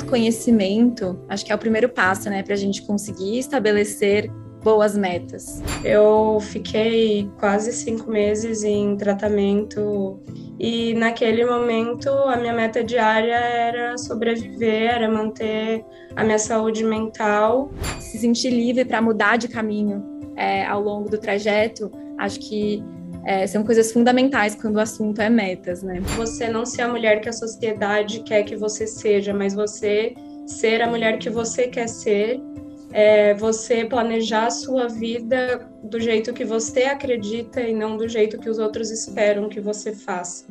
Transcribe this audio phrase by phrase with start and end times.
[0.00, 4.30] autoconhecimento, acho que é o primeiro passo, né, para a gente conseguir estabelecer
[4.62, 5.62] boas metas?
[5.84, 10.20] Eu fiquei quase cinco meses em tratamento
[10.58, 17.70] e naquele momento a minha meta diária era sobreviver, era manter a minha saúde mental.
[17.98, 20.04] Se sentir livre para mudar de caminho
[20.36, 22.84] é, ao longo do trajeto, acho que
[23.24, 26.00] é, são coisas fundamentais quando o assunto é metas, né?
[26.16, 30.14] Você não ser a mulher que a sociedade quer que você seja, mas você
[30.46, 32.40] ser a mulher que você quer ser
[32.92, 38.38] é você planejar a sua vida do jeito que você acredita e não do jeito
[38.38, 40.46] que os outros esperam que você faça.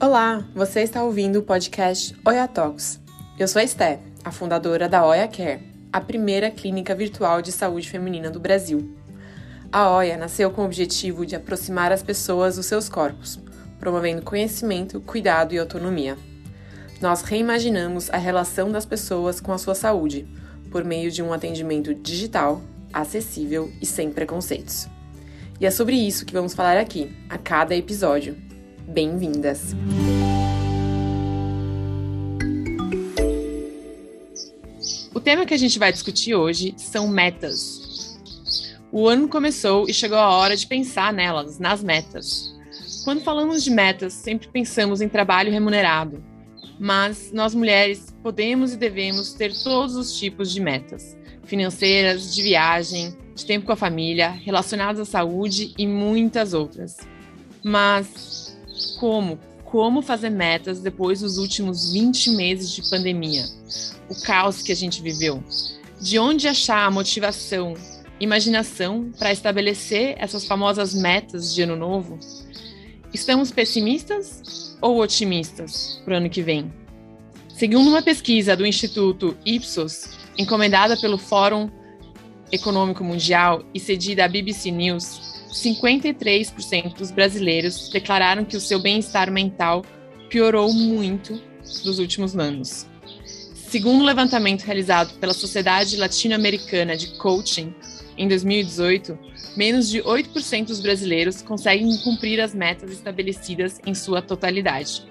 [0.00, 3.00] Olá, você está ouvindo o podcast Oia Talks.
[3.38, 7.88] Eu sou a Esté, a fundadora da Oia Care, a primeira clínica virtual de saúde
[7.88, 8.96] feminina do Brasil.
[9.70, 13.38] A Oia nasceu com o objetivo de aproximar as pessoas dos seus corpos,
[13.78, 16.18] promovendo conhecimento, cuidado e autonomia.
[17.00, 20.26] Nós reimaginamos a relação das pessoas com a sua saúde
[20.68, 22.60] por meio de um atendimento digital,
[22.92, 24.88] acessível e sem preconceitos.
[25.60, 28.36] E é sobre isso que vamos falar aqui, a cada episódio.
[28.88, 29.76] Bem-vindas!
[35.14, 38.18] O tema que a gente vai discutir hoje são metas.
[38.90, 42.52] O ano começou e chegou a hora de pensar nelas, nas metas.
[43.04, 46.20] Quando falamos de metas, sempre pensamos em trabalho remunerado,
[46.80, 53.16] mas nós mulheres podemos e devemos ter todos os tipos de metas financeiras, de viagem,
[53.36, 56.96] de tempo com a família, relacionadas à saúde e muitas outras.
[57.62, 58.58] Mas
[58.98, 59.38] como?
[59.64, 63.44] Como fazer metas depois dos últimos 20 meses de pandemia?
[64.08, 65.42] O caos que a gente viveu.
[66.00, 67.74] De onde achar a motivação,
[68.20, 72.18] imaginação para estabelecer essas famosas metas de ano novo?
[73.12, 76.72] Estamos pessimistas ou otimistas para o ano que vem?
[77.48, 81.70] Segundo uma pesquisa do Instituto Ipsos, encomendada pelo Fórum
[82.52, 89.30] Econômico Mundial e cedida à BBC News, 53% dos brasileiros declararam que o seu bem-estar
[89.30, 89.84] mental
[90.28, 91.40] piorou muito
[91.84, 92.86] nos últimos anos.
[93.54, 97.72] Segundo um levantamento realizado pela Sociedade Latino-Americana de Coaching
[98.16, 99.16] em 2018,
[99.56, 105.06] menos de 8% dos brasileiros conseguem cumprir as metas estabelecidas em sua totalidade.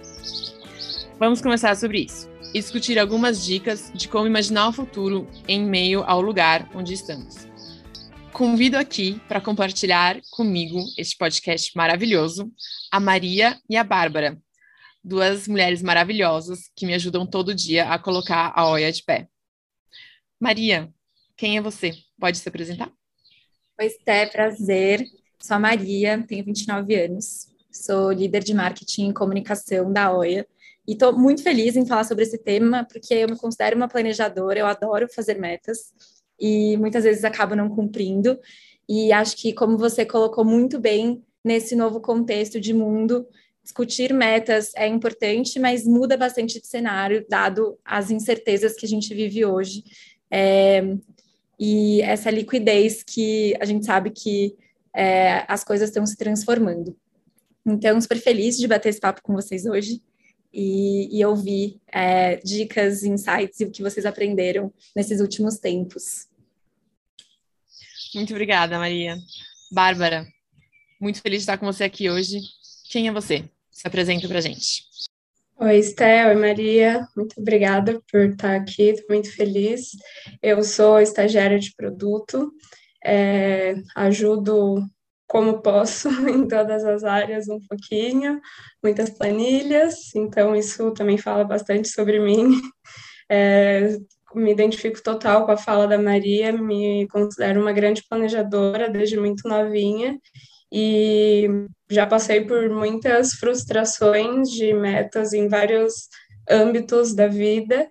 [1.17, 6.03] Vamos conversar sobre isso e discutir algumas dicas de como imaginar o futuro em meio
[6.03, 7.52] ao lugar onde estamos.
[8.33, 12.51] Convido aqui para compartilhar comigo este podcast maravilhoso
[12.91, 14.41] a Maria e a Bárbara,
[15.03, 19.27] duas mulheres maravilhosas que me ajudam todo dia a colocar a Oia de pé.
[20.39, 20.91] Maria,
[21.37, 21.93] quem é você?
[22.19, 22.91] Pode se apresentar?
[23.79, 25.05] Oi, Esté, prazer.
[25.39, 30.47] Sou a Maria, tenho 29 anos, sou líder de marketing e comunicação da OIA
[30.87, 34.57] e estou muito feliz em falar sobre esse tema porque eu me considero uma planejadora,
[34.57, 35.93] eu adoro fazer metas
[36.39, 38.39] e muitas vezes acabo não cumprindo.
[38.87, 43.25] E acho que, como você colocou muito bem nesse novo contexto de mundo,
[43.63, 49.13] discutir metas é importante, mas muda bastante de cenário, dado as incertezas que a gente
[49.13, 49.83] vive hoje.
[50.29, 50.83] É,
[51.59, 54.55] e essa liquidez que a gente sabe que
[54.93, 56.95] é, as coisas estão se transformando.
[57.65, 60.01] Então, super feliz de bater esse papo com vocês hoje
[60.53, 66.27] e, e ouvir é, dicas, insights e o que vocês aprenderam nesses últimos tempos.
[68.13, 69.17] Muito obrigada, Maria.
[69.71, 70.27] Bárbara,
[71.01, 72.39] muito feliz de estar com você aqui hoje.
[72.89, 73.49] Quem é você?
[73.71, 74.83] Se apresenta para a gente.
[75.57, 77.07] Oi, Esté, oi, Maria.
[77.15, 79.91] Muito obrigada por estar aqui, estou muito feliz.
[80.41, 82.51] Eu sou estagiária de produto,
[83.03, 84.83] é, ajudo
[85.33, 88.39] como posso em todas as áreas um pouquinho,
[88.83, 92.61] muitas planilhas, então isso também fala bastante sobre mim.
[93.31, 93.95] É,
[94.35, 99.47] me identifico total com a fala da Maria, me considero uma grande planejadora desde muito
[99.47, 100.19] novinha
[100.71, 101.47] e
[101.89, 106.09] já passei por muitas frustrações de metas em vários
[106.47, 107.87] âmbitos da vida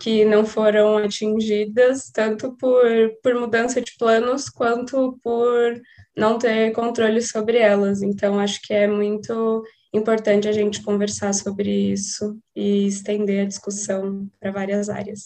[0.00, 2.84] que não foram atingidas, tanto por,
[3.22, 5.80] por mudança de planos quanto por
[6.16, 8.02] não ter controle sobre elas.
[8.02, 14.28] Então, acho que é muito importante a gente conversar sobre isso e estender a discussão
[14.38, 15.24] para várias áreas.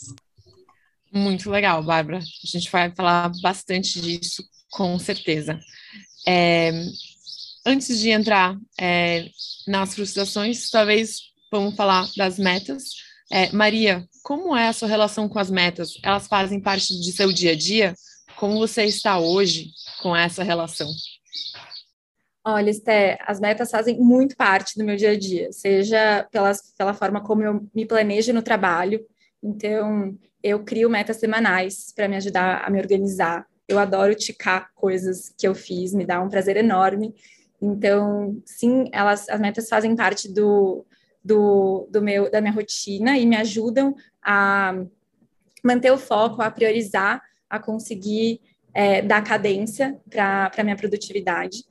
[1.12, 2.19] Muito legal, Bárbara.
[2.19, 5.58] A gente vai falar bastante disso, com certeza.
[6.26, 6.70] É,
[7.67, 9.28] antes de entrar é,
[9.67, 11.19] nas frustrações, talvez
[11.50, 12.84] vamos falar das metas.
[13.32, 15.99] É, Maria, como é a sua relação com as metas?
[16.02, 17.94] Elas fazem parte de seu dia a dia?
[18.37, 19.70] Como você está hoje
[20.02, 20.88] com essa relação?
[22.44, 26.26] Olha, Esté, as metas fazem muito parte do meu dia a dia, seja
[26.76, 29.05] pela forma como eu me planejo no trabalho.
[29.43, 33.46] Então, eu crio metas semanais para me ajudar a me organizar.
[33.69, 37.14] Eu adoro ticar coisas que eu fiz, me dá um prazer enorme.
[37.61, 40.87] Então, sim, elas, as metas fazem parte do,
[41.22, 44.75] do, do meu, da minha rotina e me ajudam a
[45.64, 48.40] manter o foco, a priorizar, a conseguir
[48.72, 51.64] é, dar cadência para a minha produtividade.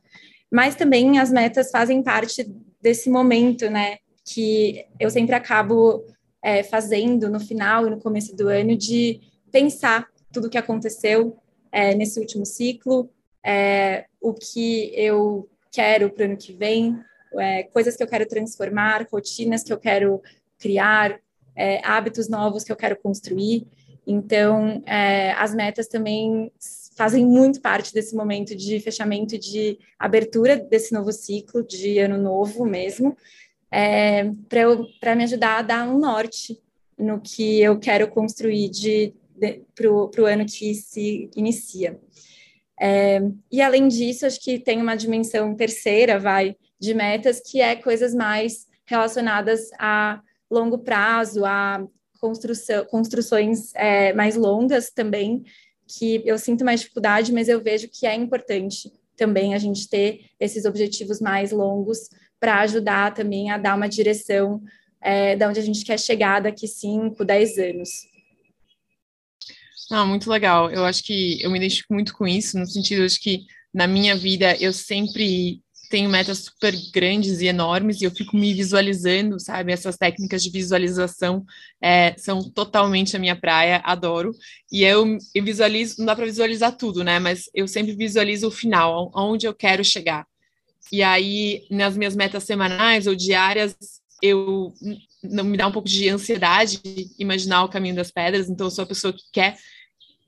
[0.52, 2.44] Mas também as metas fazem parte
[2.82, 6.04] desse momento, né, que eu sempre acabo
[6.42, 9.20] é, fazendo no final e no começo do ano de
[9.52, 11.38] pensar tudo o que aconteceu
[11.72, 13.10] é, nesse último ciclo,
[13.46, 17.00] é, o que eu quero para o ano que vem,
[17.38, 20.22] é, coisas que eu quero transformar, rotinas que eu quero
[20.58, 21.20] criar,
[21.60, 23.68] é, hábitos novos que eu quero construir.
[24.08, 26.50] Então, é, as metas também
[26.96, 32.66] fazem muito parte desse momento de fechamento, de abertura desse novo ciclo, de ano novo
[32.66, 33.16] mesmo,
[33.70, 34.32] é,
[35.00, 36.58] para me ajudar a dar um norte
[36.98, 38.72] no que eu quero construir
[39.76, 42.00] para o ano que se inicia.
[42.80, 43.20] É,
[43.52, 48.14] e além disso, acho que tem uma dimensão terceira, vai, de metas, que é coisas
[48.14, 51.86] mais relacionadas a longo prazo, a
[52.20, 55.44] construção, construções é, mais longas também,
[55.88, 60.26] que eu sinto mais dificuldade, mas eu vejo que é importante também a gente ter
[60.40, 62.10] esses objetivos mais longos
[62.40, 64.62] para ajudar também a dar uma direção
[65.02, 67.90] é, da onde a gente quer chegar daqui 5, 10 anos.
[69.92, 70.70] Ah, muito legal.
[70.70, 74.16] Eu acho que eu me identifico muito com isso, no sentido de que na minha
[74.16, 79.72] vida eu sempre tenho metas super grandes e enormes e eu fico me visualizando, sabe?
[79.72, 81.44] Essas técnicas de visualização
[81.82, 84.32] é, são totalmente a minha praia, adoro.
[84.72, 87.20] E eu, eu visualizo, não dá para visualizar tudo, né?
[87.20, 90.26] Mas eu sempre visualizo o final, aonde eu quero chegar.
[90.92, 93.76] E aí, nas minhas metas semanais ou diárias,
[94.22, 94.74] eu
[95.24, 96.80] não me dá um pouco de ansiedade
[97.18, 99.58] imaginar o caminho das pedras, então eu sou a pessoa que quer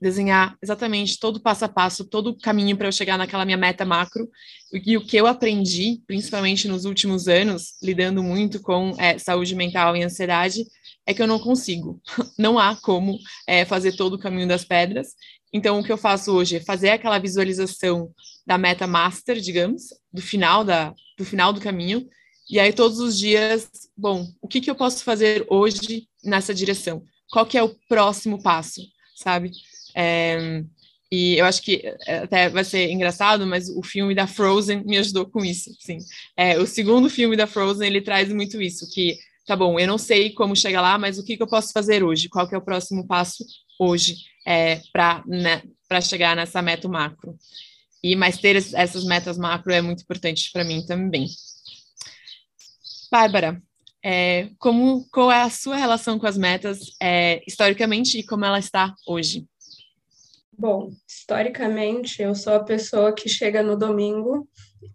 [0.02, 3.84] desenhar exatamente todo passo a passo, todo o caminho para eu chegar naquela minha meta
[3.84, 4.28] macro.
[4.72, 9.96] E o que eu aprendi, principalmente nos últimos anos, lidando muito com é, saúde mental
[9.96, 10.64] e ansiedade,
[11.06, 12.00] é que eu não consigo.
[12.38, 15.08] Não há como é, fazer todo o caminho das pedras.
[15.52, 18.10] Então, o que eu faço hoje é fazer aquela visualização
[18.46, 22.08] da meta master, digamos, do final da, do final do caminho.
[22.48, 27.02] E aí, todos os dias, bom, o que, que eu posso fazer hoje nessa direção?
[27.30, 28.80] Qual que é o próximo passo,
[29.14, 29.50] sabe?
[29.94, 30.62] É,
[31.12, 34.96] e eu acho que é, até vai ser engraçado, mas o filme da Frozen me
[34.96, 35.98] ajudou com isso, sim.
[36.34, 39.98] É, o segundo filme da Frozen, ele traz muito isso, que, tá bom, eu não
[39.98, 42.30] sei como chegar lá, mas o que, que eu posso fazer hoje?
[42.30, 43.44] Qual que é o próximo passo
[43.78, 44.16] hoje
[44.46, 45.62] é, para né,
[46.00, 47.36] chegar nessa meta macro?
[48.02, 51.28] E, mas ter essas metas macro é muito importante para mim também.
[53.10, 53.62] Bárbara,
[54.02, 58.58] é, como, qual é a sua relação com as metas é, historicamente e como ela
[58.58, 59.46] está hoje?
[60.62, 64.48] Bom, historicamente, eu sou a pessoa que chega no domingo,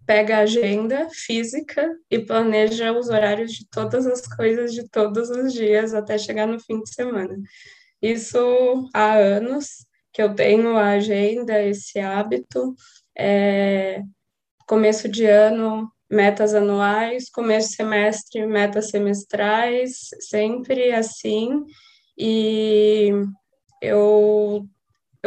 [0.06, 5.52] pega a agenda física e planeja os horários de todas as coisas de todos os
[5.52, 7.38] dias até chegar no fim de semana.
[8.02, 12.74] Isso há anos que eu tenho a agenda, esse hábito.
[13.14, 14.02] É,
[14.66, 21.66] começo de ano, metas anuais, começo de semestre, metas semestrais, sempre assim.
[22.18, 23.12] E
[23.82, 24.66] eu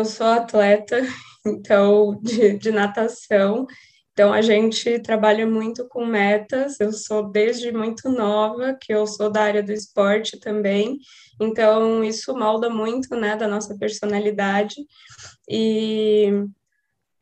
[0.01, 1.01] eu sou atleta,
[1.47, 3.67] então, de, de natação,
[4.13, 6.79] então a gente trabalha muito com metas.
[6.79, 10.99] Eu sou desde muito nova, que eu sou da área do esporte também.
[11.41, 14.75] Então isso molda muito, né, da nossa personalidade.
[15.49, 16.45] E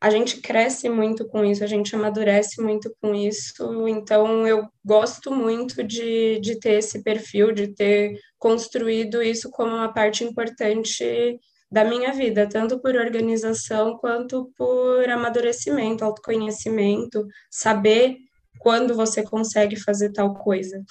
[0.01, 3.87] a gente cresce muito com isso, a gente amadurece muito com isso.
[3.87, 9.93] Então eu gosto muito de, de ter esse perfil, de ter construído isso como uma
[9.93, 11.39] parte importante
[11.71, 18.17] da minha vida, tanto por organização quanto por amadurecimento, autoconhecimento, saber
[18.59, 20.83] quando você consegue fazer tal coisa.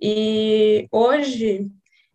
[0.00, 1.66] E hoje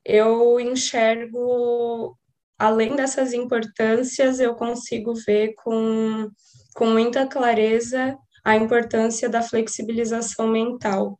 [0.06, 2.18] eu enxergo,
[2.58, 6.30] além dessas importâncias, eu consigo ver com,
[6.76, 11.20] com muita clareza a importância da flexibilização mental.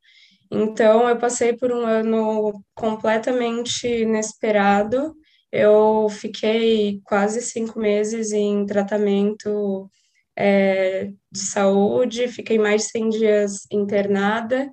[0.52, 5.14] Então, eu passei por um ano completamente inesperado,
[5.52, 9.90] eu fiquei quase cinco meses em tratamento
[10.38, 14.72] é, de saúde, fiquei mais de 100 dias internada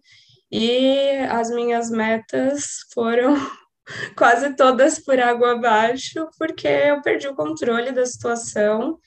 [0.50, 2.64] e as minhas metas
[2.94, 3.34] foram
[4.16, 8.98] quase todas por água abaixo, porque eu perdi o controle da situação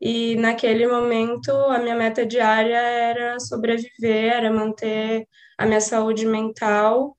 [0.00, 5.26] e naquele momento a minha meta diária era sobreviver, era manter
[5.58, 7.16] a minha saúde mental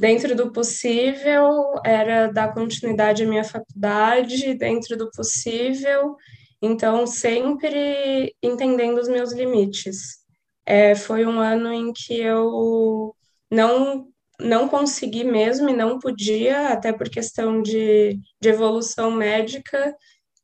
[0.00, 6.16] dentro do possível, era dar continuidade à minha faculdade, dentro do possível,
[6.62, 10.20] então sempre entendendo os meus limites.
[10.64, 13.14] É, foi um ano em que eu
[13.50, 14.06] não
[14.40, 19.94] não consegui mesmo e não podia, até por questão de, de evolução médica,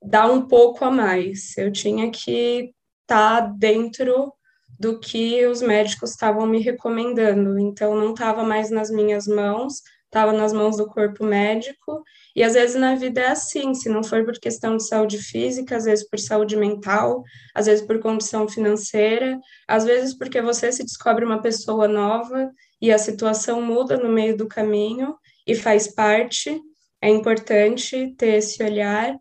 [0.02, 1.56] dar um pouco a mais.
[1.56, 2.74] Eu tinha que
[3.08, 4.34] estar tá dentro
[4.78, 7.58] do que os médicos estavam me recomendando.
[7.58, 12.02] Então, não estava mais nas minhas mãos, estava nas mãos do corpo médico.
[12.34, 15.76] E às vezes na vida é assim: se não for por questão de saúde física,
[15.76, 17.22] às vezes por saúde mental,
[17.54, 22.92] às vezes por condição financeira, às vezes porque você se descobre uma pessoa nova e
[22.92, 25.16] a situação muda no meio do caminho
[25.46, 26.60] e faz parte.
[27.00, 29.14] É importante ter esse olhar.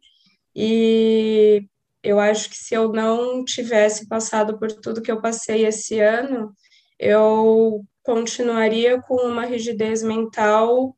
[0.56, 1.68] E
[2.06, 6.54] eu acho que se eu não tivesse passado por tudo que eu passei esse ano,
[7.00, 10.96] eu continuaria com uma rigidez mental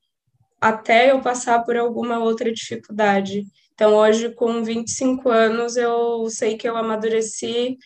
[0.60, 3.46] até eu passar por alguma outra dificuldade.
[3.74, 7.78] Então, hoje, com 25 anos, eu sei que eu amadureci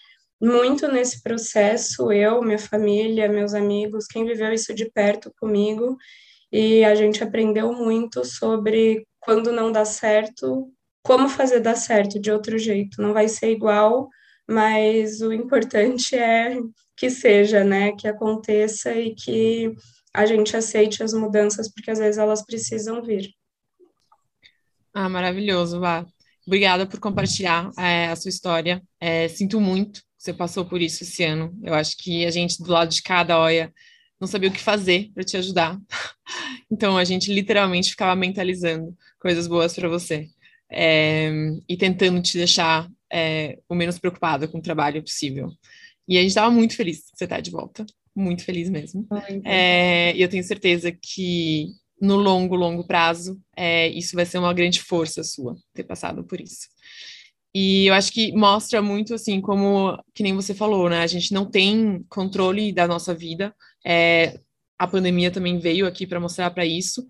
[0.42, 5.96] muito nesse processo, eu, minha família, meus amigos, quem viveu isso de perto comigo,
[6.51, 10.72] e a gente aprendeu muito sobre quando não dá certo,
[11.03, 13.01] como fazer dar certo de outro jeito.
[13.01, 14.10] Não vai ser igual,
[14.48, 16.58] mas o importante é
[16.96, 17.93] que seja, né?
[17.93, 19.74] Que aconteça e que
[20.13, 23.34] a gente aceite as mudanças, porque às vezes elas precisam vir.
[24.93, 26.05] Ah, maravilhoso, Vá.
[26.46, 28.81] Obrigada por compartilhar é, a sua história.
[29.00, 31.58] É, sinto muito que você passou por isso esse ano.
[31.63, 33.72] Eu acho que a gente, do lado de cada olha,
[34.20, 35.79] não sabia o que fazer para te ajudar.
[36.74, 40.29] Então, a gente literalmente ficava mentalizando coisas boas para você
[40.72, 41.32] é,
[41.68, 45.51] e tentando te deixar é, o menos preocupada com o trabalho possível.
[46.08, 47.86] E a gente estava muito feliz que você está de volta,
[48.16, 49.08] muito feliz mesmo.
[49.44, 51.68] É, e eu tenho certeza que
[52.01, 56.42] no longo, longo prazo, é, isso vai ser uma grande força sua, ter passado por
[56.42, 56.68] isso.
[57.54, 61.01] E eu acho que mostra muito, assim, como, que nem você falou, né?
[61.01, 63.54] A gente não tem controle da nossa vida.
[63.86, 64.40] É,
[64.80, 67.06] a pandemia também veio aqui para mostrar para isso.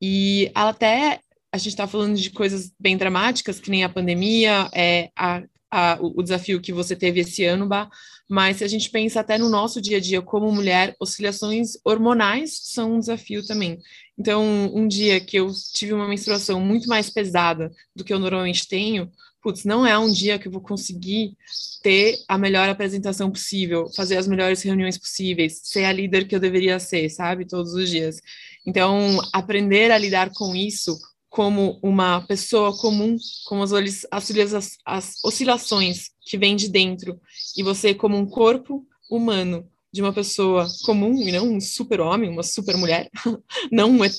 [0.00, 1.20] E até
[1.56, 5.98] a gente está falando de coisas bem dramáticas, que nem a pandemia, é, a, a,
[6.00, 7.88] o desafio que você teve esse ano, bah,
[8.28, 12.58] mas se a gente pensa até no nosso dia a dia como mulher, oscilações hormonais
[12.62, 13.78] são um desafio também.
[14.18, 18.68] Então, um dia que eu tive uma menstruação muito mais pesada do que eu normalmente
[18.68, 19.10] tenho,
[19.42, 21.36] putz, não é um dia que eu vou conseguir
[21.82, 26.40] ter a melhor apresentação possível, fazer as melhores reuniões possíveis, ser a líder que eu
[26.40, 28.20] deveria ser, sabe, todos os dias.
[28.66, 30.98] Então, aprender a lidar com isso
[31.36, 33.14] como uma pessoa comum,
[33.44, 33.70] com as,
[34.10, 37.20] as, as oscilações que vêm de dentro,
[37.54, 42.42] e você como um corpo humano de uma pessoa comum e não um super-homem, uma
[42.42, 43.10] super-mulher,
[43.70, 44.18] não um ET,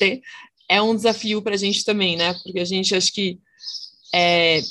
[0.69, 2.35] é um desafio para a gente também, né?
[2.43, 3.39] Porque a gente acha que
[4.13, 4.61] é,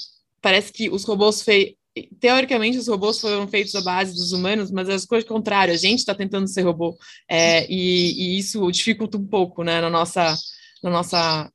[0.41, 1.75] parece que os robôs feitos.
[2.21, 5.99] Teoricamente, os robôs foram feitos à base dos humanos, mas as coisas contrárias, a gente
[5.99, 6.97] está tentando ser robô,
[7.29, 10.37] é, e, e, isso dificulta um pouco, né, na nossa,
[10.81, 11.51] na nossa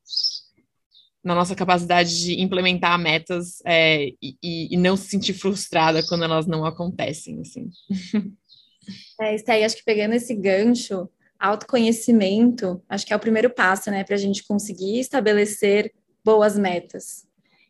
[1.24, 6.48] na nossa capacidade de implementar metas é, e, e, não se sentir frustrada quando elas
[6.48, 7.70] não acontecem, assim.
[9.22, 11.08] É, Sté, acho que pegando esse gancho,
[11.40, 17.28] autoconhecimento, acho que é o primeiro passo, né, para a gente conseguir estabelecer boas metas.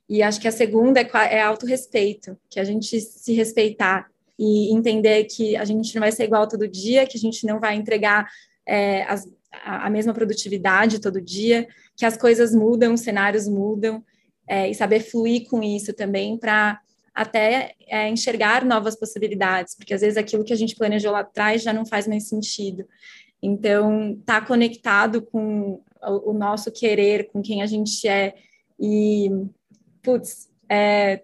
[0.10, 5.25] E acho que a segunda é, é autorrespeito, que a gente se respeitar e entender
[5.25, 8.27] que a gente não vai ser igual todo dia, que a gente não vai entregar
[8.65, 14.03] é, as, a, mesma produtividade todo dia, que as coisas mudam, os cenários mudam,
[14.48, 16.79] é, e saber fluir com isso também para
[17.13, 21.62] até é, enxergar novas possibilidades, porque às vezes aquilo que a gente planejou lá atrás
[21.62, 22.86] já não faz mais sentido.
[23.41, 28.36] Então, tá conectado com o, o, nosso querer, com quem a gente é,
[28.79, 29.29] e,
[30.01, 31.24] putz, é,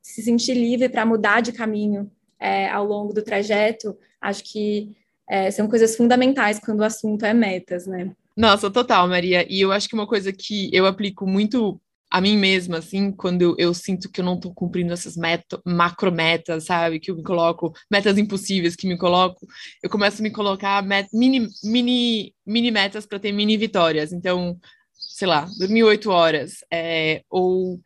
[0.00, 4.96] se sentir livre para mudar de caminho é, ao longo do trajeto, acho que
[5.28, 8.12] é, são coisas fundamentais quando o assunto é metas, né?
[8.36, 9.46] Nossa, total, Maria.
[9.50, 11.80] E eu acho que uma coisa que eu aplico muito
[12.10, 15.60] a mim mesma, assim, quando eu, eu sinto que eu não estou cumprindo essas meta,
[15.64, 17.00] macro metas, sabe?
[17.00, 19.46] Que eu me coloco, metas impossíveis que me coloco,
[19.82, 24.12] eu começo a me colocar met, mini, mini, mini metas para ter mini vitórias.
[24.12, 24.56] Então,
[24.92, 27.80] sei lá, dormir oito horas, é, ou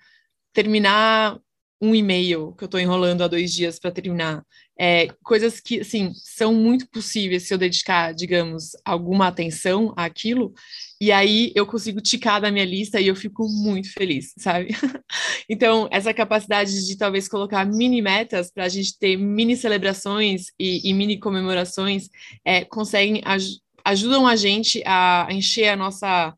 [0.53, 1.39] terminar
[1.81, 4.45] um e-mail que eu estou enrolando há dois dias para terminar.
[4.79, 10.53] É, coisas que, assim, são muito possíveis se eu dedicar, digamos, alguma atenção àquilo,
[11.01, 14.69] e aí eu consigo ticar da minha lista e eu fico muito feliz, sabe?
[15.49, 20.89] então, essa capacidade de talvez colocar mini metas para a gente ter mini celebrações e,
[20.89, 22.09] e mini comemorações
[22.45, 26.35] é, conseguem aj ajudam a gente a encher a nossa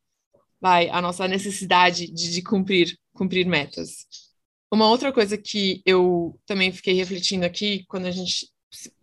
[0.61, 4.07] vai a nossa necessidade de, de cumprir cumprir metas.
[4.73, 8.49] Uma outra coisa que eu também fiquei refletindo aqui, quando a gente.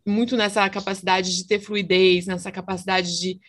[0.04, 3.40] muito nessa capacidade de ter fluidez, nessa capacidade de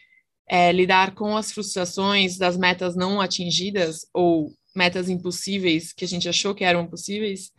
[0.46, 6.28] é, lidar com as frustrações das metas não atingidas ou metas impossíveis que a gente
[6.28, 7.52] achou que eram possíveis,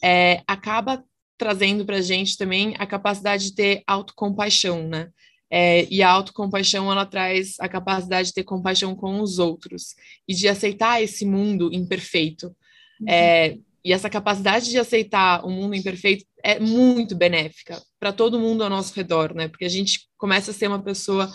[0.00, 1.02] é, acaba
[1.36, 5.10] trazendo para a gente também a capacidade de ter autocompaixão, né?
[5.50, 9.96] É, e a autocompaixão, ela traz a capacidade de ter compaixão com os outros
[10.28, 12.54] e de aceitar esse mundo imperfeito.
[13.00, 13.08] Uhum.
[13.08, 18.64] É, e essa capacidade de aceitar o mundo imperfeito é muito benéfica para todo mundo
[18.64, 19.46] ao nosso redor, né?
[19.46, 21.30] Porque a gente começa a ser uma pessoa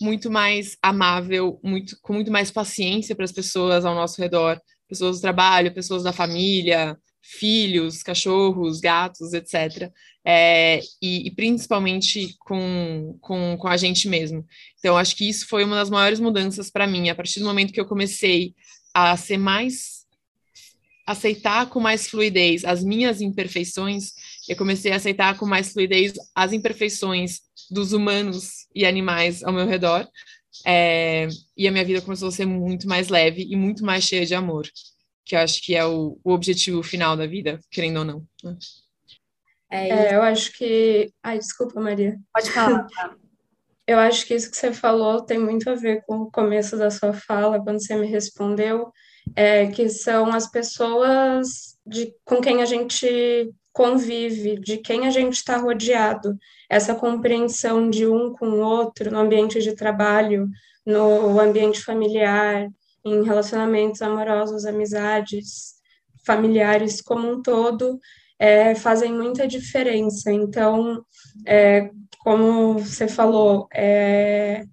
[0.00, 5.18] muito mais amável, muito, com muito mais paciência para as pessoas ao nosso redor, pessoas
[5.18, 9.90] do trabalho, pessoas da família, filhos, cachorros, gatos, etc.
[10.26, 14.44] É, e, e, principalmente com, com, com a gente mesmo.
[14.78, 17.08] Então, acho que isso foi uma das maiores mudanças para mim.
[17.08, 18.52] A partir do momento que eu comecei
[18.92, 19.93] a ser mais
[21.06, 24.12] aceitar com mais fluidez as minhas imperfeições,
[24.48, 29.66] eu comecei a aceitar com mais fluidez as imperfeições dos humanos e animais ao meu
[29.66, 30.08] redor.
[30.66, 34.24] É, e a minha vida começou a ser muito mais leve e muito mais cheia
[34.24, 34.66] de amor,
[35.24, 38.26] que eu acho que é o, o objetivo final da vida, querendo ou não.
[38.42, 38.56] Né?
[39.70, 41.12] É, é, eu acho que.
[41.22, 42.16] Ai, desculpa, Maria.
[42.32, 42.86] Pode falar.
[43.86, 46.90] eu acho que isso que você falou tem muito a ver com o começo da
[46.90, 48.90] sua fala, quando você me respondeu
[49.34, 55.34] é, que são as pessoas de, com quem a gente convive, de quem a gente
[55.34, 56.38] está rodeado,
[56.70, 60.48] essa compreensão de um com o outro no ambiente de trabalho,
[60.86, 62.68] no ambiente familiar,
[63.04, 65.74] em relacionamentos amorosos, amizades,
[66.24, 67.98] familiares como um todo,
[68.38, 70.32] é, fazem muita diferença.
[70.32, 71.04] Então,
[71.46, 71.90] é,
[72.20, 74.64] como você falou, é,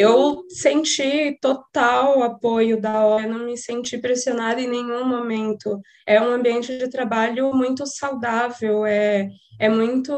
[0.00, 5.78] eu senti total apoio da ONU, não me senti pressionada em nenhum momento.
[6.06, 10.14] É um ambiente de trabalho muito saudável, é, é muito.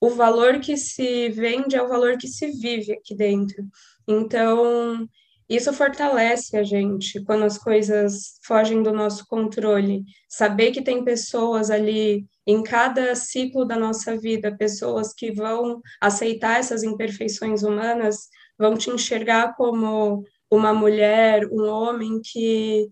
[0.00, 3.64] O valor que se vende é o valor que se vive aqui dentro.
[4.08, 5.06] Então,
[5.46, 10.04] isso fortalece a gente quando as coisas fogem do nosso controle.
[10.26, 16.60] Saber que tem pessoas ali em cada ciclo da nossa vida, pessoas que vão aceitar
[16.60, 22.88] essas imperfeições humanas, vão te enxergar como uma mulher, um homem que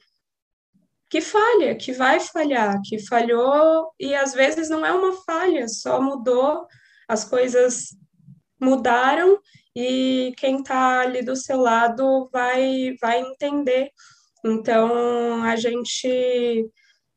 [1.11, 6.03] que falha, que vai falhar, que falhou e às vezes não é uma falha, só
[6.03, 6.66] mudou,
[7.07, 7.96] as coisas
[8.61, 9.38] mudaram
[9.77, 13.90] e quem está ali do seu lado vai vai entender.
[14.44, 16.68] Então a gente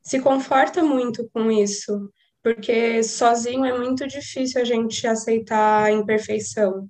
[0.03, 2.12] se conforta muito com isso,
[2.43, 6.88] porque sozinho é muito difícil a gente aceitar a imperfeição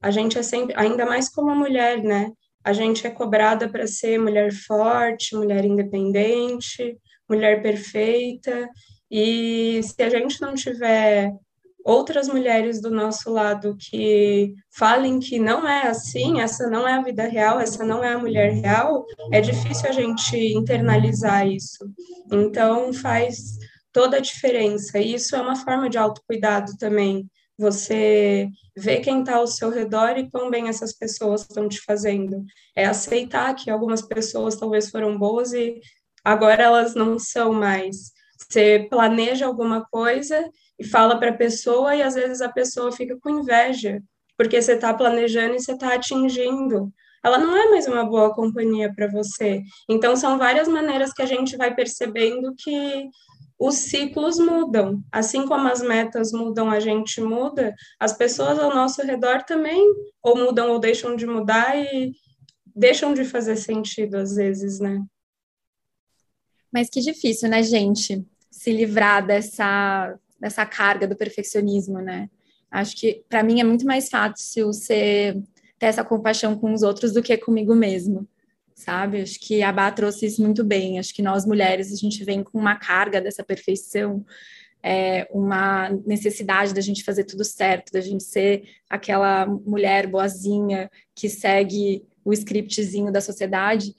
[0.00, 2.30] a gente é sempre, ainda mais como mulher, né?
[2.64, 6.96] A gente é cobrada para ser mulher forte, mulher independente,
[7.28, 8.68] mulher perfeita.
[9.10, 11.32] E se a gente não tiver
[11.84, 17.02] outras mulheres do nosso lado que falem que não é assim, essa não é a
[17.02, 21.90] vida real, essa não é a mulher real, é difícil a gente internalizar isso.
[22.30, 23.58] Então faz
[23.92, 24.98] toda a diferença.
[24.98, 27.28] E isso é uma forma de autocuidado também.
[27.60, 32.42] Você ver quem está ao seu redor e quão bem essas pessoas estão te fazendo.
[32.74, 35.78] É aceitar que algumas pessoas talvez foram boas e
[36.24, 38.12] agora elas não são mais.
[38.38, 43.18] Você planeja alguma coisa e fala para a pessoa e às vezes a pessoa fica
[43.20, 44.02] com inveja,
[44.38, 46.90] porque você está planejando e você está atingindo.
[47.22, 49.60] Ela não é mais uma boa companhia para você.
[49.86, 53.10] Então, são várias maneiras que a gente vai percebendo que
[53.60, 55.04] os ciclos mudam.
[55.12, 59.86] Assim como as metas mudam, a gente muda, as pessoas ao nosso redor também
[60.22, 62.12] ou mudam ou deixam de mudar e
[62.74, 65.04] deixam de fazer sentido às vezes, né?
[66.72, 72.30] Mas que difícil, né, gente, se livrar dessa dessa carga do perfeccionismo, né?
[72.70, 75.36] Acho que para mim é muito mais fácil você
[75.78, 78.26] ter essa compaixão com os outros do que comigo mesmo
[78.80, 79.20] sabe?
[79.20, 80.98] Acho que a Bá trouxe isso muito bem.
[80.98, 84.24] Acho que nós mulheres a gente vem com uma carga dessa perfeição,
[84.82, 91.28] é, uma necessidade da gente fazer tudo certo, da gente ser aquela mulher boazinha que
[91.28, 93.94] segue o scriptzinho da sociedade.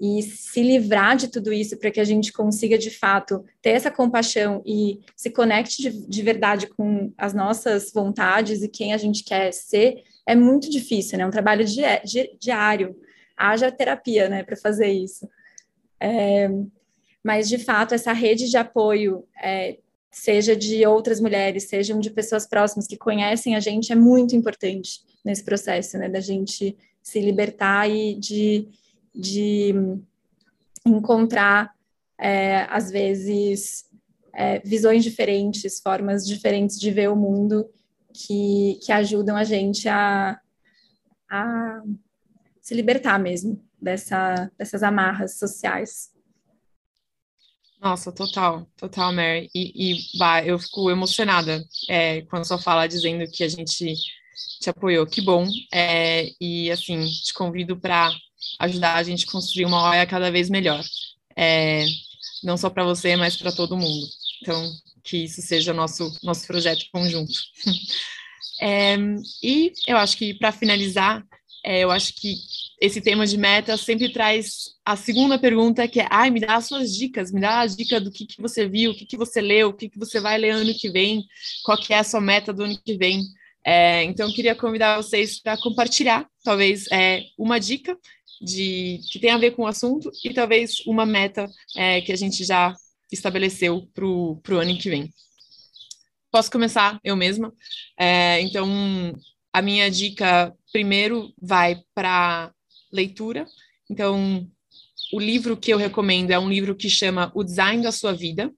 [0.00, 3.88] e se livrar de tudo isso para que a gente consiga de fato ter essa
[3.88, 9.22] compaixão e se conecte de, de, verdade com as nossas vontades e quem a gente
[9.22, 11.22] quer ser, é muito difícil, né?
[11.22, 12.96] É um trabalho di di diário.
[13.36, 15.28] Haja terapia, né, para fazer isso.
[16.00, 16.48] É,
[17.22, 19.78] mas de fato essa rede de apoio, é,
[20.10, 25.00] seja de outras mulheres, sejam de pessoas próximas que conhecem a gente, é muito importante
[25.24, 28.68] nesse processo, né, da gente se libertar e de
[29.14, 29.74] de
[30.86, 31.74] encontrar,
[32.18, 33.84] é, às vezes,
[34.34, 37.68] é, visões diferentes, formas diferentes de ver o mundo
[38.12, 40.40] que, que ajudam a gente a,
[41.30, 41.82] a
[42.62, 46.12] se libertar mesmo dessa, dessas amarras sociais.
[47.80, 49.50] Nossa, total, total, Mary.
[49.52, 53.92] E, e bah, eu fico emocionada é, quando só fala dizendo que a gente
[54.60, 55.04] te apoiou.
[55.04, 55.44] Que bom.
[55.74, 58.12] É, e, assim, te convido para
[58.60, 60.80] ajudar a gente a construir uma OIA cada vez melhor.
[61.36, 61.84] É,
[62.44, 64.06] não só para você, mas para todo mundo.
[64.40, 64.72] Então,
[65.02, 67.32] que isso seja o nosso, nosso projeto conjunto.
[68.62, 68.96] é,
[69.42, 71.26] e eu acho que, para finalizar,
[71.64, 72.34] é, eu acho que
[72.80, 76.66] esse tema de meta sempre traz a segunda pergunta, que é, ai, me dá as
[76.66, 79.40] suas dicas, me dá as dicas do que, que você viu, o que, que você
[79.40, 81.24] leu, o que, que você vai ler ano que vem,
[81.64, 83.22] qual que é a sua meta do ano que vem.
[83.64, 87.96] É, então, eu queria convidar vocês para compartilhar, talvez, é, uma dica
[88.40, 92.16] de que tem a ver com o assunto e talvez uma meta é, que a
[92.16, 92.74] gente já
[93.12, 95.08] estabeleceu para o ano que vem.
[96.32, 97.52] Posso começar eu mesma?
[97.96, 98.66] É, então,
[99.52, 102.52] a minha dica primeiro vai para
[102.92, 103.46] leitura.
[103.90, 104.48] Então,
[105.12, 108.50] o livro que eu recomendo é um livro que chama O Design da Sua Vida: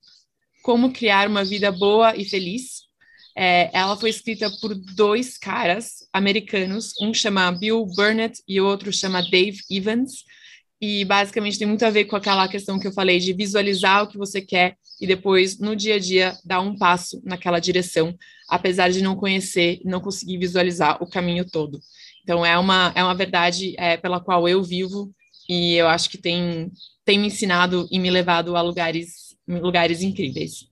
[0.63, 2.85] Como Criar uma Vida Boa e Feliz,
[3.37, 8.93] é, ela foi escrita por dois caras americanos, um chama Bill Burnett e o outro
[8.93, 10.23] chama Dave Evans,
[10.81, 14.09] e basicamente tem muito a ver com aquela questão que eu falei de visualizar o
[14.09, 18.17] que você quer e depois, no dia a dia, dar um passo naquela direção,
[18.49, 21.81] apesar de não conhecer, não conseguir visualizar o caminho todo.
[22.23, 25.13] Então, é uma, é uma verdade é, pela qual eu vivo
[25.49, 26.71] e eu acho que tem,
[27.05, 30.67] tem me ensinado e me levado a lugares, lugares incríveis.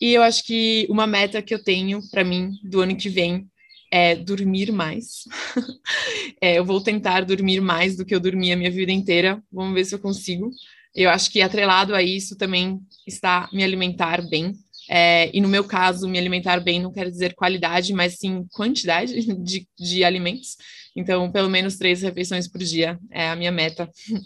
[0.00, 3.46] E eu acho que uma meta que eu tenho para mim do ano que vem
[3.90, 5.24] é dormir mais.
[6.40, 9.42] é, eu vou tentar dormir mais do que eu dormi a minha vida inteira.
[9.52, 10.50] Vamos ver se eu consigo.
[10.94, 14.54] Eu acho que atrelado a isso também está me alimentar bem.
[14.88, 19.14] É, e no meu caso, me alimentar bem não quer dizer qualidade, mas sim quantidade
[19.42, 20.56] de, de alimentos.
[20.94, 23.90] Então, pelo menos três refeições por dia é a minha meta.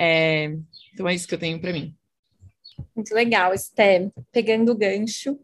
[0.00, 0.54] É,
[0.94, 1.92] então, é isso que eu tenho para mim.
[2.94, 4.08] Muito legal, Esté.
[4.30, 5.36] Pegando o gancho,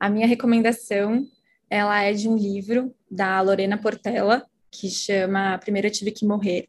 [0.00, 1.24] a minha recomendação
[1.68, 6.68] ela é de um livro da Lorena Portela, que chama Primeiro Eu Tive Que Morrer.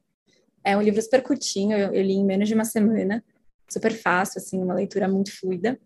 [0.64, 3.24] É um livro super curtinho, eu, eu li em menos de uma semana,
[3.72, 5.80] super fácil, assim, uma leitura muito fluida.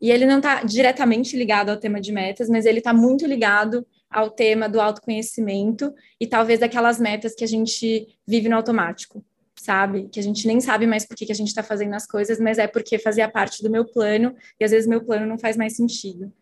[0.00, 3.86] E ele não está diretamente ligado ao tema de metas, mas ele está muito ligado
[4.10, 9.24] ao tema do autoconhecimento e talvez daquelas metas que a gente vive no automático
[9.62, 10.08] sabe?
[10.08, 12.40] Que a gente nem sabe mais por que, que a gente está fazendo as coisas,
[12.40, 15.56] mas é porque fazia parte do meu plano e às vezes meu plano não faz
[15.56, 16.32] mais sentido.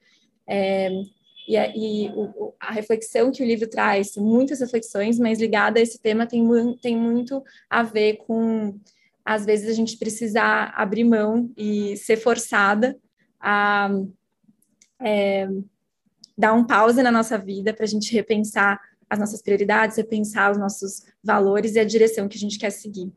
[0.48, 0.88] É,
[1.46, 5.82] e, a, e o, a, reflexão que o livro traz, muitas reflexões, mas ligada a
[5.82, 6.42] esse tema tem,
[6.80, 8.78] tem muito a ver com,
[9.24, 12.98] às vezes, a gente precisar abrir mão e ser forçada
[13.40, 13.90] a
[15.00, 15.48] é,
[16.36, 20.58] dar um pause na nossa vida para a gente repensar as nossas prioridades, repensar os
[20.58, 23.12] nossos valores e a direção que a gente quer seguir.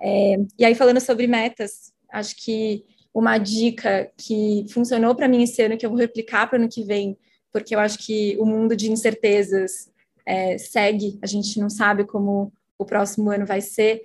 [0.00, 2.84] É, e aí, falando sobre metas, acho que
[3.14, 6.70] uma dica que funcionou para mim esse ano, que eu vou replicar para o ano
[6.70, 7.16] que vem,
[7.52, 9.90] porque eu acho que o mundo de incertezas
[10.26, 14.02] é, segue, a gente não sabe como o próximo ano vai ser,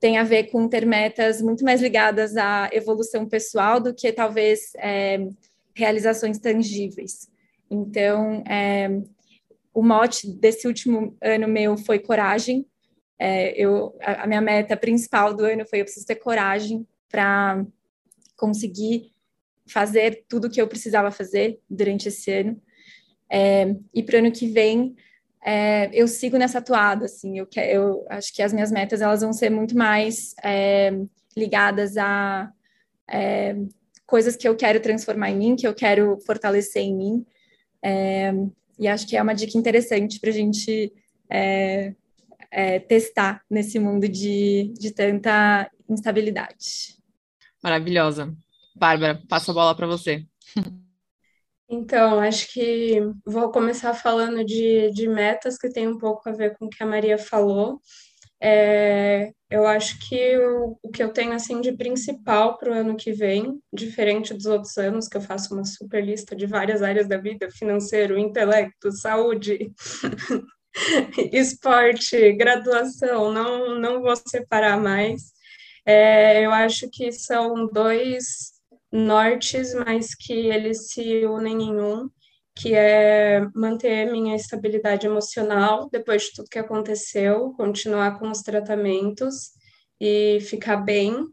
[0.00, 4.72] tem a ver com ter metas muito mais ligadas à evolução pessoal do que talvez
[4.76, 5.28] é,
[5.74, 7.28] realizações tangíveis.
[7.70, 8.88] Então, é,
[9.74, 12.66] o mote desse último ano meu foi coragem.
[13.18, 17.64] É, eu, a, a, minha meta principal do ano foi eu preciso ter coragem para
[18.36, 19.12] conseguir
[19.66, 22.60] fazer tudo o que eu precisava fazer durante esse ano.
[23.30, 24.94] É, e para o ano que vem,
[25.44, 29.20] é, eu sigo nessa atuada, assim, eu, que, eu acho que as minhas metas elas
[29.20, 30.92] vão ser muito mais é,
[31.36, 32.52] ligadas a
[33.08, 33.56] é,
[34.06, 37.26] coisas que eu quero transformar em mim, que eu quero fortalecer em mim,
[37.82, 38.32] é,
[38.78, 40.92] e acho que é uma dica interessante para a gente
[41.30, 41.94] é,
[42.50, 46.96] é, testar nesse mundo de, de tanta instabilidade.
[47.62, 48.34] Maravilhosa.
[48.74, 50.24] Bárbara, passo a bola para você.
[51.70, 56.56] Então, acho que vou começar falando de, de metas que tem um pouco a ver
[56.56, 57.80] com o que a Maria falou.
[58.40, 62.96] É, eu acho que o, o que eu tenho assim de principal para o ano
[62.96, 67.08] que vem, diferente dos outros anos, que eu faço uma super lista de várias áreas
[67.08, 69.70] da vida, financeiro, intelecto, saúde,
[71.32, 75.32] esporte, graduação, não, não vou separar mais.
[75.84, 78.57] É, eu acho que são dois
[78.92, 82.08] nortes, mas que eles se unem em um,
[82.54, 89.52] que é manter minha estabilidade emocional depois de tudo que aconteceu, continuar com os tratamentos
[90.00, 91.26] e ficar bem,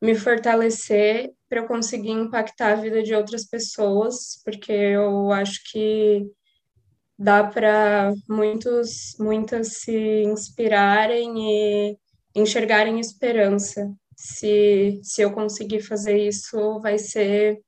[0.00, 6.26] me fortalecer para eu conseguir impactar a vida de outras pessoas, porque eu acho que
[7.16, 11.98] dá para muitos, muitas se inspirarem e
[12.34, 13.94] enxergarem esperança.
[14.16, 17.60] Se, se eu conseguir fazer isso, vai ser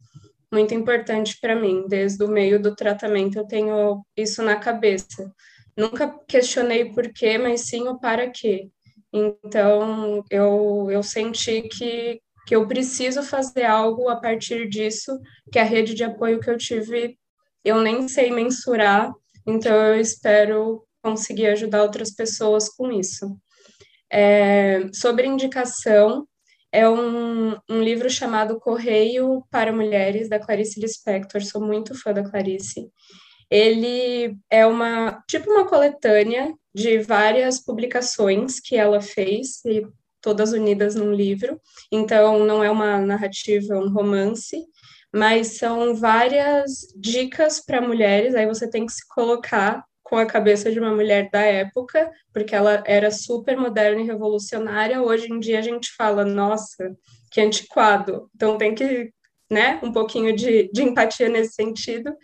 [0.53, 1.87] muito importante para mim.
[1.89, 5.33] Desde o meio do tratamento, eu tenho isso na cabeça.
[5.77, 8.69] Nunca questionei por quê, mas sim o para quê.
[9.13, 15.19] Então, eu, eu senti que, que eu preciso fazer algo a partir disso,
[15.53, 17.19] que a rede de apoio que eu tive,
[17.65, 19.13] eu nem sei mensurar,
[19.47, 23.37] então eu espero conseguir ajudar outras pessoas com isso.
[24.11, 26.27] É, sobre indicação,
[26.75, 32.29] é um, um livro chamado Correio para Mulheres, da Clarice Lispector, sou muito fã da
[32.29, 32.91] Clarice.
[33.49, 39.87] Ele é uma, tipo uma coletânea de várias publicações que ela fez, e
[40.21, 41.61] todas unidas num livro.
[41.93, 44.67] Então, não é uma narrativa, é um romance,
[45.15, 50.71] mas são várias dicas para mulheres, aí você tem que se colocar com a cabeça
[50.71, 55.03] de uma mulher da época, porque ela era super moderna e revolucionária.
[55.03, 56.95] Hoje em dia a gente fala, nossa,
[57.31, 58.31] que antiquado.
[58.35, 59.11] Então tem que,
[59.51, 62.15] né, um pouquinho de, de empatia nesse sentido.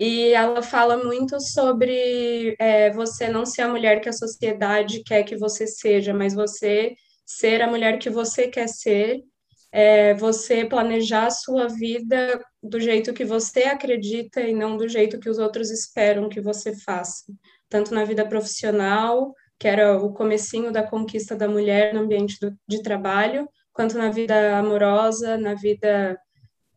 [0.00, 5.22] E ela fala muito sobre é, você não ser a mulher que a sociedade quer
[5.22, 6.94] que você seja, mas você
[7.26, 9.22] ser a mulher que você quer ser
[9.70, 15.18] é você planejar a sua vida do jeito que você acredita e não do jeito
[15.18, 17.24] que os outros esperam que você faça,
[17.68, 22.56] tanto na vida profissional, que era o comecinho da conquista da mulher no ambiente do,
[22.66, 26.18] de trabalho, quanto na vida amorosa, na vida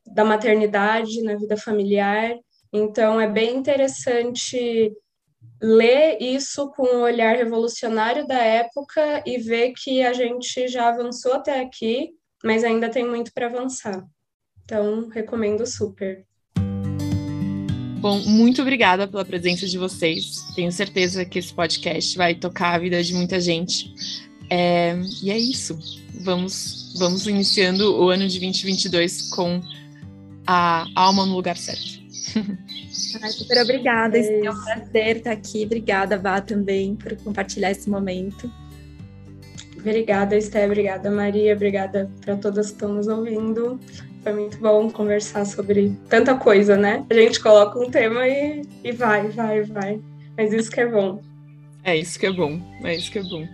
[0.06, 2.36] da maternidade, na vida familiar.
[2.74, 4.92] Então é bem interessante
[5.62, 11.34] ler isso com o olhar revolucionário da época e ver que a gente já avançou
[11.34, 14.06] até aqui mas ainda tem muito para avançar.
[14.72, 16.24] Então, recomendo super.
[18.00, 20.46] Bom, muito obrigada pela presença de vocês.
[20.56, 23.94] Tenho certeza que esse podcast vai tocar a vida de muita gente.
[24.50, 25.78] É, e é isso.
[26.22, 29.62] Vamos, vamos iniciando o ano de 2022 com
[30.48, 32.00] a alma no lugar certo.
[33.22, 34.18] Ai, super obrigada.
[34.18, 35.66] É, é um prazer estar aqui.
[35.66, 38.50] Obrigada, Vá, também, por compartilhar esse momento.
[39.78, 43.78] Obrigada, Esté, obrigada, Maria, obrigada para todas que estão nos ouvindo.
[44.24, 47.06] Foi muito bom conversar sobre tanta coisa, né?
[47.10, 50.00] A gente coloca um tema e, e vai, vai, vai.
[50.38, 51.22] Mas isso que é bom.
[51.84, 53.48] É isso que é bom, é isso que é bom.